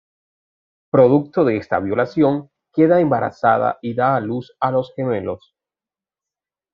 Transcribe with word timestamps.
Producto 0.89 1.43
de 1.45 1.57
esta 1.57 1.77
violación, 1.79 2.49
queda 2.73 2.99
embarazada 3.01 3.77
y 3.83 3.93
da 3.93 4.15
a 4.15 4.19
luz 4.19 4.51
a 4.59 4.71
los 4.71 4.91
gemelos. 4.95 5.53